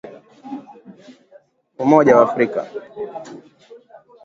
Umoja 1.83 2.11
wa 2.17 2.23
Afrika 2.27 2.59